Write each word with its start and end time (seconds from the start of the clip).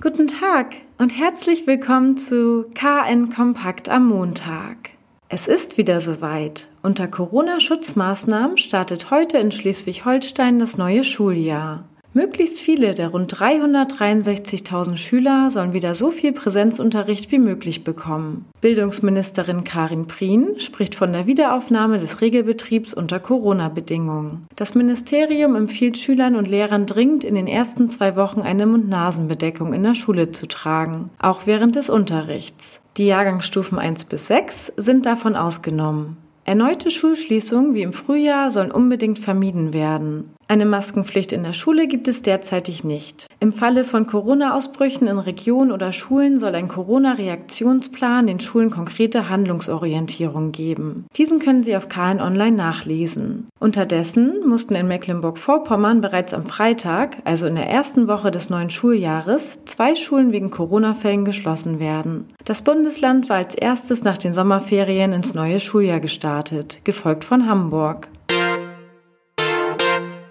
Guten 0.00 0.28
Tag 0.28 0.76
und 0.98 1.18
herzlich 1.18 1.66
willkommen 1.66 2.16
zu 2.16 2.66
KN 2.72 3.30
Kompakt 3.30 3.88
am 3.88 4.06
Montag. 4.06 4.90
Es 5.28 5.48
ist 5.48 5.76
wieder 5.76 6.00
soweit. 6.00 6.68
Unter 6.84 7.08
Corona-Schutzmaßnahmen 7.08 8.58
startet 8.58 9.10
heute 9.10 9.38
in 9.38 9.50
Schleswig-Holstein 9.50 10.60
das 10.60 10.78
neue 10.78 11.02
Schuljahr. 11.02 11.82
Möglichst 12.18 12.60
viele 12.60 12.94
der 12.94 13.10
rund 13.10 13.32
363.000 13.32 14.96
Schüler 14.96 15.52
sollen 15.52 15.72
wieder 15.72 15.94
so 15.94 16.10
viel 16.10 16.32
Präsenzunterricht 16.32 17.30
wie 17.30 17.38
möglich 17.38 17.84
bekommen. 17.84 18.44
Bildungsministerin 18.60 19.62
Karin 19.62 20.08
Prien 20.08 20.58
spricht 20.58 20.96
von 20.96 21.12
der 21.12 21.28
Wiederaufnahme 21.28 21.98
des 21.98 22.20
Regelbetriebs 22.20 22.92
unter 22.92 23.20
Corona-Bedingungen. 23.20 24.48
Das 24.56 24.74
Ministerium 24.74 25.54
empfiehlt 25.54 25.96
Schülern 25.96 26.34
und 26.34 26.48
Lehrern 26.48 26.86
dringend 26.86 27.22
in 27.22 27.36
den 27.36 27.46
ersten 27.46 27.88
zwei 27.88 28.16
Wochen 28.16 28.40
eine 28.40 28.66
Mund-Nasen-Bedeckung 28.66 29.72
in 29.72 29.84
der 29.84 29.94
Schule 29.94 30.32
zu 30.32 30.48
tragen, 30.48 31.10
auch 31.20 31.42
während 31.44 31.76
des 31.76 31.88
Unterrichts. 31.88 32.80
Die 32.96 33.06
Jahrgangsstufen 33.06 33.78
1 33.78 34.06
bis 34.06 34.26
6 34.26 34.72
sind 34.76 35.06
davon 35.06 35.36
ausgenommen. 35.36 36.16
Erneute 36.44 36.90
Schulschließungen 36.90 37.74
wie 37.74 37.82
im 37.82 37.92
Frühjahr 37.92 38.50
sollen 38.50 38.72
unbedingt 38.72 39.20
vermieden 39.20 39.72
werden. 39.72 40.34
Eine 40.50 40.64
Maskenpflicht 40.64 41.34
in 41.34 41.42
der 41.42 41.52
Schule 41.52 41.86
gibt 41.86 42.08
es 42.08 42.22
derzeitig 42.22 42.82
nicht. 42.82 43.26
Im 43.38 43.52
Falle 43.52 43.84
von 43.84 44.06
Corona-Ausbrüchen 44.06 45.06
in 45.06 45.18
Regionen 45.18 45.70
oder 45.70 45.92
Schulen 45.92 46.38
soll 46.38 46.54
ein 46.54 46.68
Corona-Reaktionsplan 46.68 48.26
den 48.26 48.40
Schulen 48.40 48.70
konkrete 48.70 49.28
Handlungsorientierung 49.28 50.50
geben. 50.52 51.04
Diesen 51.16 51.38
können 51.38 51.62
Sie 51.62 51.76
auf 51.76 51.90
KN 51.90 52.22
Online 52.22 52.56
nachlesen. 52.56 53.46
Unterdessen 53.60 54.36
mussten 54.46 54.74
in 54.74 54.88
Mecklenburg-Vorpommern 54.88 56.00
bereits 56.00 56.32
am 56.32 56.46
Freitag, 56.46 57.18
also 57.24 57.46
in 57.46 57.56
der 57.56 57.68
ersten 57.68 58.08
Woche 58.08 58.30
des 58.30 58.48
neuen 58.48 58.70
Schuljahres, 58.70 59.66
zwei 59.66 59.96
Schulen 59.96 60.32
wegen 60.32 60.50
Corona-Fällen 60.50 61.26
geschlossen 61.26 61.78
werden. 61.78 62.24
Das 62.46 62.62
Bundesland 62.62 63.28
war 63.28 63.36
als 63.36 63.54
erstes 63.54 64.02
nach 64.02 64.16
den 64.16 64.32
Sommerferien 64.32 65.12
ins 65.12 65.34
neue 65.34 65.60
Schuljahr 65.60 66.00
gestartet, 66.00 66.80
gefolgt 66.84 67.24
von 67.24 67.46
Hamburg. 67.46 68.08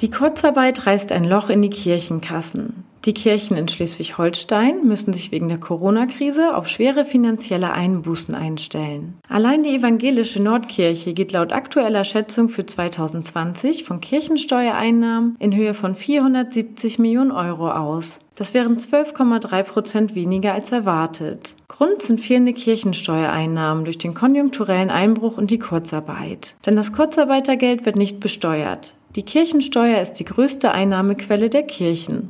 Die 0.00 0.10
Kurzarbeit 0.10 0.86
reißt 0.86 1.10
ein 1.10 1.24
Loch 1.24 1.50
in 1.50 1.60
die 1.60 1.70
Kirchenkassen. 1.70 2.84
Die 3.04 3.14
Kirchen 3.14 3.56
in 3.56 3.66
Schleswig-Holstein 3.66 4.86
müssen 4.86 5.12
sich 5.12 5.32
wegen 5.32 5.48
der 5.48 5.58
Corona-Krise 5.58 6.54
auf 6.54 6.68
schwere 6.68 7.04
finanzielle 7.04 7.72
Einbußen 7.72 8.34
einstellen. 8.34 9.18
Allein 9.28 9.64
die 9.64 9.74
evangelische 9.74 10.40
Nordkirche 10.40 11.14
geht 11.14 11.32
laut 11.32 11.52
aktueller 11.52 12.04
Schätzung 12.04 12.48
für 12.48 12.64
2020 12.64 13.82
von 13.82 14.00
Kirchensteuereinnahmen 14.00 15.34
in 15.40 15.56
Höhe 15.56 15.74
von 15.74 15.96
470 15.96 17.00
Millionen 17.00 17.32
Euro 17.32 17.70
aus. 17.70 18.20
Das 18.36 18.54
wären 18.54 18.76
12,3 18.76 19.62
Prozent 19.64 20.14
weniger 20.14 20.54
als 20.54 20.70
erwartet. 20.70 21.56
Grund 21.66 22.02
sind 22.02 22.20
fehlende 22.20 22.52
Kirchensteuereinnahmen 22.52 23.84
durch 23.84 23.98
den 23.98 24.14
konjunkturellen 24.14 24.90
Einbruch 24.90 25.38
und 25.38 25.50
die 25.50 25.58
Kurzarbeit. 25.58 26.54
Denn 26.66 26.76
das 26.76 26.92
Kurzarbeitergeld 26.92 27.84
wird 27.84 27.96
nicht 27.96 28.20
besteuert. 28.20 28.94
Die 29.16 29.22
Kirchensteuer 29.22 30.00
ist 30.02 30.14
die 30.14 30.24
größte 30.24 30.70
Einnahmequelle 30.72 31.48
der 31.48 31.62
Kirchen. 31.62 32.28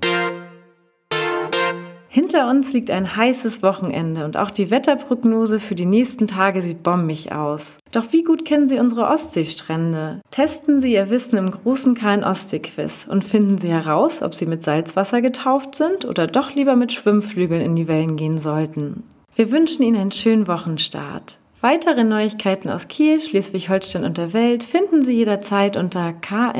Hinter 2.10 2.48
uns 2.48 2.72
liegt 2.72 2.90
ein 2.90 3.16
heißes 3.16 3.62
Wochenende 3.62 4.24
und 4.24 4.36
auch 4.36 4.50
die 4.50 4.70
Wetterprognose 4.70 5.60
für 5.60 5.74
die 5.74 5.86
nächsten 5.86 6.26
Tage 6.26 6.62
sieht 6.62 6.82
bombig 6.82 7.32
aus. 7.32 7.78
Doch 7.92 8.12
wie 8.12 8.22
gut 8.22 8.44
kennen 8.44 8.68
Sie 8.68 8.78
unsere 8.78 9.08
Ostseestrände? 9.08 10.20
Testen 10.30 10.80
Sie 10.80 10.94
Ihr 10.94 11.10
Wissen 11.10 11.36
im 11.36 11.50
großen 11.50 11.94
KN-Ostsee-Quiz 11.94 13.06
und 13.10 13.24
finden 13.24 13.58
Sie 13.58 13.68
heraus, 13.68 14.22
ob 14.22 14.34
Sie 14.34 14.46
mit 14.46 14.62
Salzwasser 14.62 15.20
getauft 15.20 15.74
sind 15.74 16.04
oder 16.04 16.26
doch 16.26 16.54
lieber 16.54 16.76
mit 16.76 16.92
Schwimmflügeln 16.92 17.60
in 17.60 17.76
die 17.76 17.88
Wellen 17.88 18.16
gehen 18.16 18.38
sollten. 18.38 19.04
Wir 19.34 19.50
wünschen 19.50 19.82
Ihnen 19.82 20.00
einen 20.00 20.12
schönen 20.12 20.48
Wochenstart. 20.48 21.38
Weitere 21.60 22.04
Neuigkeiten 22.04 22.70
aus 22.70 22.86
Kiel, 22.86 23.18
Schleswig-Holstein 23.18 24.04
und 24.04 24.16
der 24.16 24.32
Welt 24.32 24.62
finden 24.62 25.02
Sie 25.02 25.14
jederzeit 25.14 25.76
unter 25.76 26.12
kn-online.de. 26.12 26.54